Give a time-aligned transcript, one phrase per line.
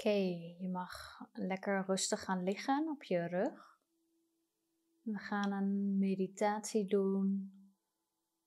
[0.00, 0.18] Oké,
[0.58, 3.80] je mag lekker rustig gaan liggen op je rug.
[5.00, 7.52] We gaan een meditatie doen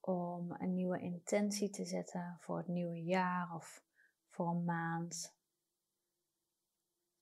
[0.00, 3.84] om een nieuwe intentie te zetten voor het nieuwe jaar of
[4.28, 5.36] voor een maand.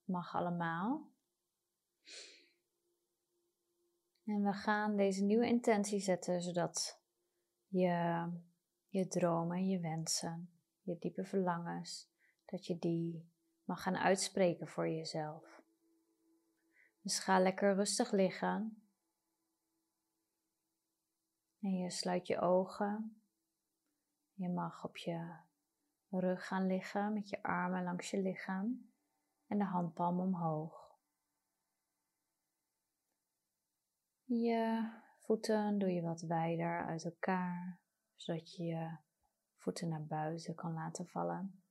[0.04, 1.10] Mag allemaal.
[4.24, 7.00] En we gaan deze nieuwe intentie zetten zodat
[7.66, 8.28] je,
[8.88, 10.50] je dromen, je wensen,
[10.82, 12.10] je diepe verlangens,
[12.44, 13.34] dat je die
[13.66, 15.62] mag gaan uitspreken voor jezelf.
[17.00, 18.82] Dus ga lekker rustig liggen.
[21.60, 23.20] En je sluit je ogen.
[24.34, 25.36] Je mag op je
[26.10, 28.90] rug gaan liggen met je armen langs je lichaam
[29.46, 30.98] en de handpalm omhoog.
[34.24, 37.78] Je voeten doe je wat wijder uit elkaar,
[38.14, 38.96] zodat je je
[39.56, 41.65] voeten naar buiten kan laten vallen.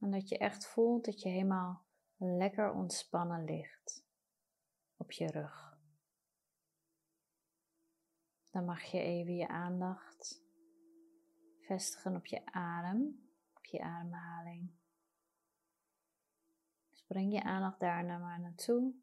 [0.00, 1.82] En dat je echt voelt dat je helemaal
[2.16, 4.04] lekker ontspannen ligt
[4.96, 5.78] op je rug.
[8.50, 10.42] Dan mag je even je aandacht
[11.60, 14.70] vestigen op je adem, op je ademhaling.
[16.90, 18.94] Dus breng je aandacht daarna maar naartoe.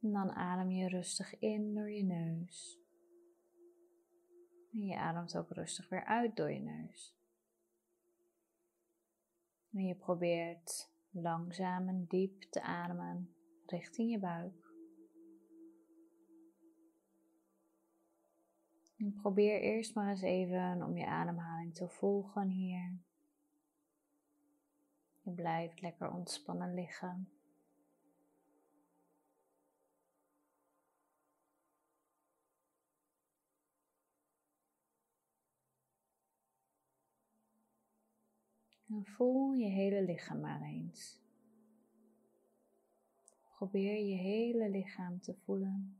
[0.00, 2.78] En dan adem je rustig in door je neus.
[4.72, 7.17] En je ademt ook rustig weer uit door je neus.
[9.78, 13.34] En je probeert langzaam en diep te ademen
[13.66, 14.72] richting je buik.
[18.96, 22.98] En probeer eerst maar eens even om je ademhaling te volgen hier.
[25.22, 27.37] Je blijft lekker ontspannen liggen.
[38.88, 41.20] En voel je hele lichaam maar eens.
[43.54, 45.96] Probeer je hele lichaam te voelen.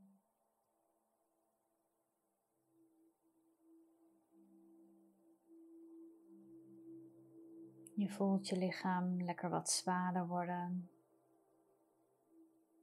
[7.95, 10.89] Je voelt je lichaam lekker wat zwaarder worden.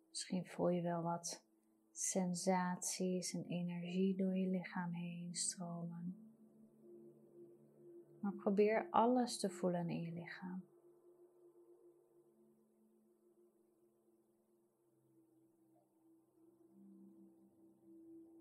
[0.08, 1.44] Misschien voel je wel wat
[1.92, 6.25] sensaties en energie door je lichaam heen stromen.
[8.26, 10.64] Maar probeer alles te voelen in je lichaam.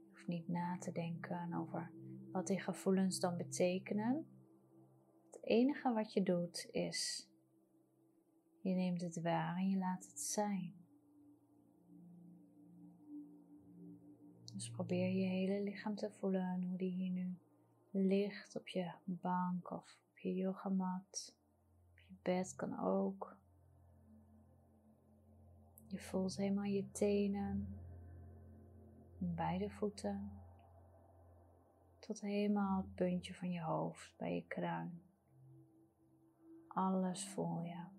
[0.04, 1.92] Je hoeft niet na te denken over
[2.32, 4.28] wat die gevoelens dan betekenen.
[5.32, 7.30] Het enige wat je doet is,
[8.62, 10.74] je neemt het waar en je laat het zijn.
[14.54, 17.38] Dus probeer je hele lichaam te voelen hoe die hier nu
[17.96, 21.36] ligt op je bank of op je yogamat.
[21.92, 23.38] Op je bed kan ook.
[25.88, 27.68] Je voelt helemaal je tenen,
[29.18, 30.32] beide voeten,
[32.00, 35.02] tot helemaal het puntje van je hoofd bij je kruin.
[36.68, 37.95] Alles voel je.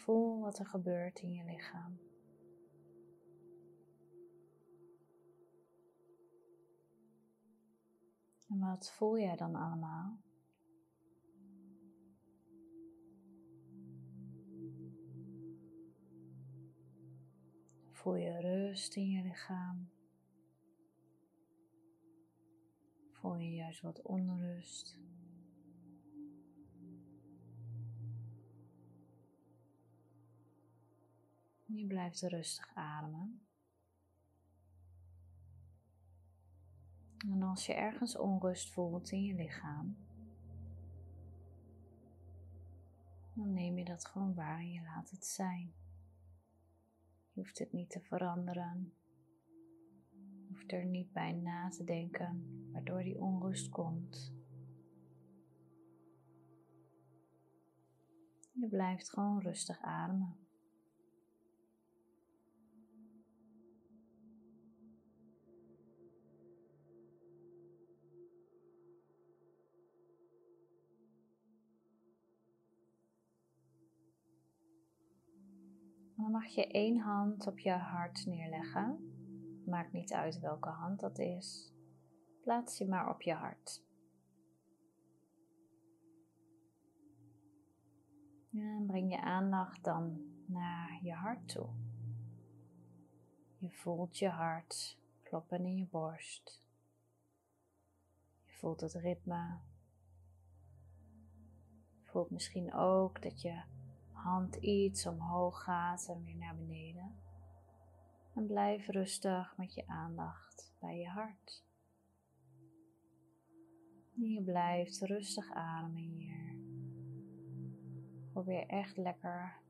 [0.00, 1.98] Voel wat er gebeurt in je lichaam.
[8.48, 10.18] En wat voel jij dan allemaal?
[17.90, 19.90] Voel je rust in je lichaam?
[23.10, 24.98] Voel je juist wat onrust?
[31.74, 33.40] Je blijft rustig ademen.
[37.28, 39.96] En als je ergens onrust voelt in je lichaam,
[43.34, 45.72] dan neem je dat gewoon waar en je laat het zijn.
[47.32, 48.94] Je hoeft het niet te veranderen.
[50.10, 54.34] Je hoeft er niet bij na te denken waardoor die onrust komt.
[58.52, 60.49] Je blijft gewoon rustig ademen.
[76.20, 79.14] Dan mag je één hand op je hart neerleggen.
[79.66, 81.72] Maakt niet uit welke hand dat is.
[82.40, 83.84] Plaats je maar op je hart.
[88.52, 91.68] En breng je aandacht dan naar je hart toe.
[93.58, 96.62] Je voelt je hart kloppen in je borst.
[98.44, 99.58] Je voelt het ritme.
[102.02, 103.62] Je voelt misschien ook dat je
[104.22, 107.14] hand iets omhoog gaat en weer naar beneden.
[108.34, 111.64] En blijf rustig met je aandacht bij je hart.
[114.16, 116.56] En je blijft rustig ademen hier.
[118.32, 119.60] Probeer echt lekker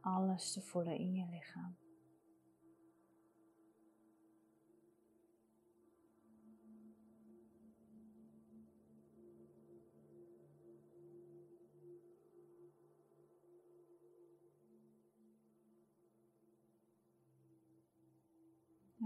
[0.00, 1.76] alles te voelen in je lichaam.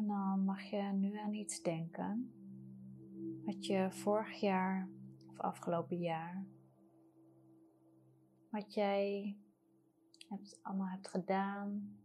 [0.05, 2.33] En dan mag je nu aan iets denken
[3.45, 4.89] wat je vorig jaar
[5.29, 6.47] of afgelopen jaar,
[8.51, 9.37] wat jij
[10.29, 11.99] hebt, allemaal hebt gedaan.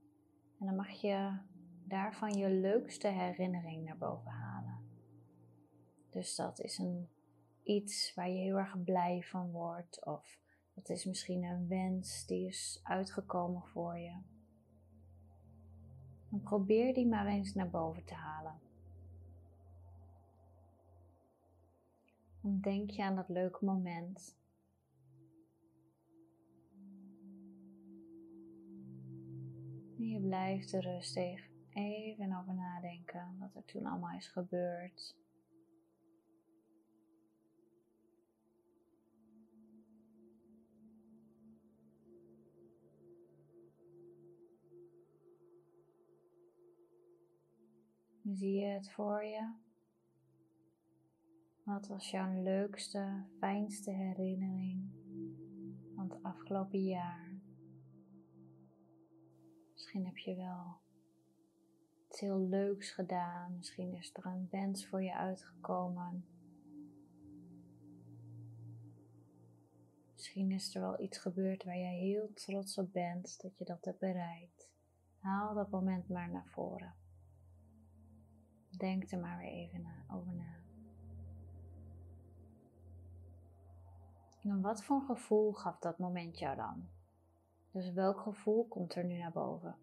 [0.60, 1.38] En dan mag je
[1.84, 4.80] daarvan je leukste herinnering naar boven halen.
[6.10, 7.10] Dus dat is een
[7.64, 10.40] iets waar je heel erg blij van wordt, of
[10.74, 14.39] dat is misschien een wens die is uitgekomen voor je.
[16.38, 18.60] Probeer die maar eens naar boven te halen.
[22.42, 24.38] Dan denk je aan dat leuke moment.
[29.98, 35.16] En je blijft er rustig even over nadenken wat er toen allemaal is gebeurd.
[48.36, 49.54] Zie je het voor je?
[51.64, 54.90] Wat was jouw leukste, fijnste herinnering
[55.96, 57.38] van het afgelopen jaar?
[59.74, 60.78] Misschien heb je wel
[62.08, 63.56] iets heel leuks gedaan.
[63.58, 66.26] Misschien is er een wens voor je uitgekomen.
[70.14, 73.86] Misschien is er wel iets gebeurd waar je heel trots op bent dat je dat
[73.86, 74.70] hebt bereikt.
[75.20, 76.99] Haal dat moment maar naar voren.
[78.78, 80.58] Denk er maar weer even over na.
[84.42, 86.88] En wat voor gevoel gaf dat moment jou dan?
[87.72, 89.76] Dus welk gevoel komt er nu naar boven?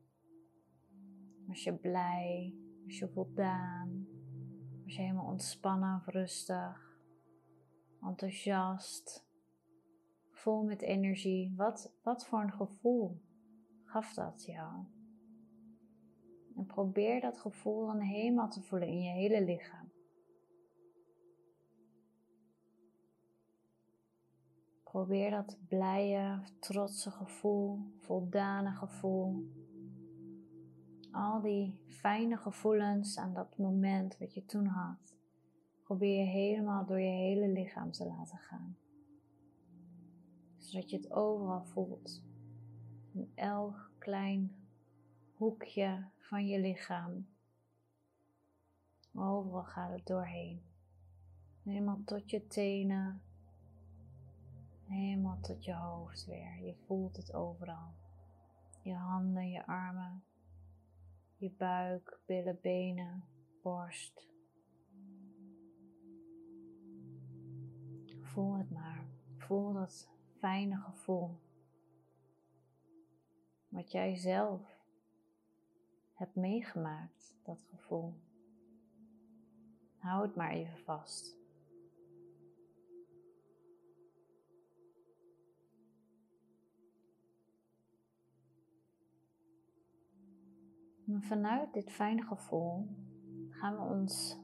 [1.47, 2.55] Was je blij?
[2.85, 4.07] Was je voldaan?
[4.85, 6.99] Was je helemaal ontspannen rustig?
[8.03, 9.27] Enthousiast?
[10.31, 11.55] Vol met energie?
[11.57, 13.23] Wat, wat voor een gevoel
[13.85, 14.85] gaf dat jou?
[16.57, 19.91] En probeer dat gevoel dan helemaal te voelen in je hele lichaam.
[24.85, 29.51] Probeer dat blije, trotse gevoel, voldane gevoel.
[31.11, 35.17] Al die fijne gevoelens aan dat moment wat je toen had.
[35.83, 38.77] Probeer je helemaal door je hele lichaam te laten gaan.
[40.59, 42.23] Zodat je het overal voelt.
[43.13, 44.66] In elk klein
[45.37, 47.27] hoekje van je lichaam.
[49.15, 50.63] Overal gaat het doorheen.
[51.63, 53.23] Helemaal tot je tenen.
[54.87, 56.61] Helemaal tot je hoofd weer.
[56.61, 57.95] Je voelt het overal.
[58.83, 60.25] Je handen, je armen.
[61.37, 63.25] Je buik, billen, benen,
[63.63, 64.29] borst.
[68.21, 69.05] Voel het maar.
[69.39, 71.41] Voel dat fijne gevoel.
[73.69, 74.76] Wat jij zelf
[76.17, 78.15] hebt meegemaakt, dat gevoel.
[79.97, 81.37] Hou het maar even vast.
[91.07, 92.89] En vanuit dit fijne gevoel
[93.51, 94.39] gaan we ons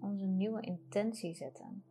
[0.00, 1.84] onze nieuwe intentie zetten.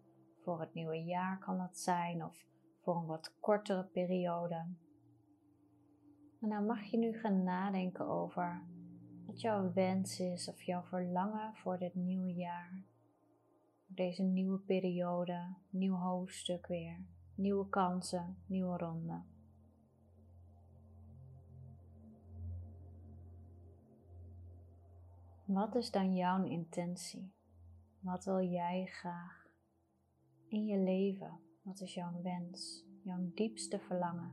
[0.44, 2.46] Voor het nieuwe jaar kan dat zijn of
[2.82, 4.66] voor een wat kortere periode.
[6.42, 8.64] En dan mag je nu gaan nadenken over
[9.26, 12.84] wat jouw wens is of jouw verlangen voor dit nieuwe jaar.
[13.86, 17.06] Deze nieuwe periode, nieuw hoofdstuk weer,
[17.36, 19.22] nieuwe kansen, nieuwe ronde.
[25.46, 27.34] Wat is dan jouw intentie?
[28.00, 29.48] Wat wil jij graag
[30.48, 31.40] in je leven?
[31.62, 34.32] Wat is jouw wens, jouw diepste verlangen?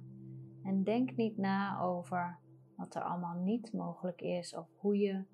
[0.63, 2.39] En denk niet na over
[2.77, 5.25] wat er allemaal niet mogelijk is of hoe je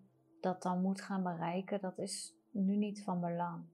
[0.41, 3.65] dat dan moet gaan bereiken, dat is nu niet van belang.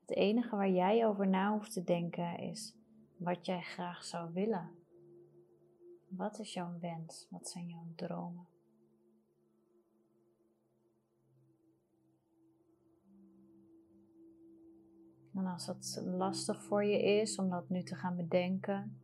[0.00, 2.76] Het enige waar jij over na hoeft te denken is
[3.16, 4.70] wat jij graag zou willen.
[6.08, 7.26] Wat is jouw wens?
[7.30, 8.46] Wat zijn jouw dromen?
[15.34, 19.02] En als het lastig voor je is om dat nu te gaan bedenken,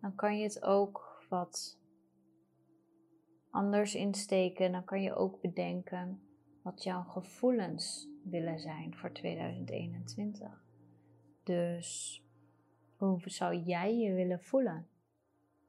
[0.00, 1.78] dan kan je het ook wat
[3.50, 4.72] anders insteken.
[4.72, 6.20] Dan kan je ook bedenken
[6.62, 10.64] wat jouw gevoelens willen zijn voor 2021.
[11.42, 12.20] Dus
[12.96, 14.88] hoe zou jij je willen voelen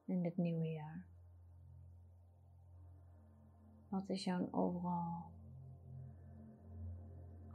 [0.06, 1.06] in dit nieuwe jaar?
[3.90, 5.32] Wat is jouw overal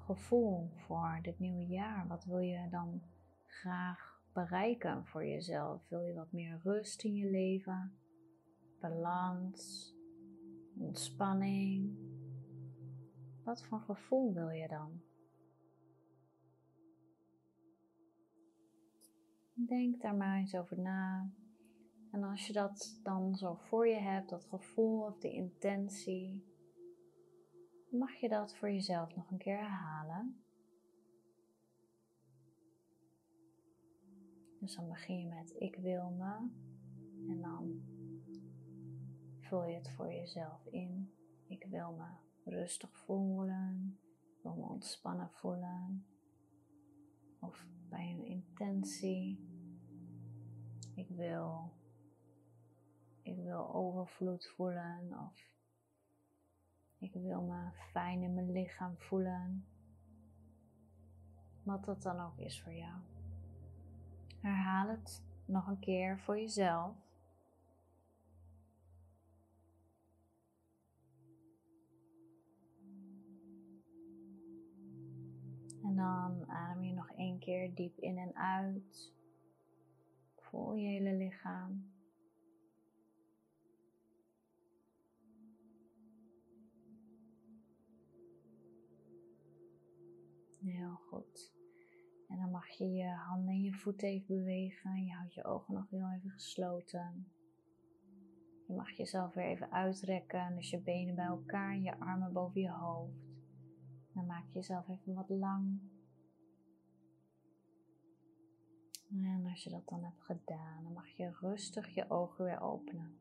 [0.07, 2.07] gevoel voor dit nieuwe jaar?
[2.09, 3.03] Wat wil je dan
[3.45, 5.89] graag bereiken voor jezelf?
[5.89, 7.93] Wil je wat meer rust in je leven?
[8.81, 9.96] Balans?
[10.79, 11.97] Ontspanning?
[13.45, 15.01] Wat voor gevoel wil je dan?
[19.53, 21.31] Denk daar maar eens over na.
[22.11, 26.45] En als je dat dan zo voor je hebt, dat gevoel of de intentie,
[27.91, 30.41] mag je dat voor jezelf nog een keer herhalen.
[34.61, 36.49] Dus dan begin je met ik wil me
[37.29, 37.81] en dan
[39.49, 41.13] vul je het voor jezelf in.
[41.47, 43.99] Ik wil me rustig voelen,
[44.37, 46.07] ik wil me ontspannen voelen.
[47.41, 49.55] Of bij een intentie.
[50.95, 51.73] Ik wil,
[53.23, 55.55] ik wil overvloed voelen of
[56.99, 59.67] ik wil me fijn in mijn lichaam voelen.
[61.63, 63.01] Wat dat dan ook is voor jou.
[64.41, 67.06] Herhaal het nog een keer voor jezelf.
[75.97, 79.13] Dan adem je nog één keer diep in en uit.
[80.37, 81.95] Voel je hele lichaam.
[90.61, 91.55] Heel goed.
[92.29, 95.05] En dan mag je je handen en je voeten even bewegen.
[95.05, 97.31] Je houdt je ogen nog heel even gesloten.
[98.67, 100.55] Je mag jezelf weer even uitrekken.
[100.55, 103.26] Dus je benen bij elkaar en je armen boven je hoofd.
[104.17, 105.81] Dan maak je jezelf even wat lang.
[109.11, 113.19] En als je dat dan hebt gedaan, dan mag je rustig je ogen weer openen.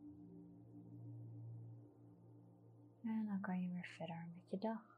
[3.04, 4.95] En dan kan je weer verder met je dag.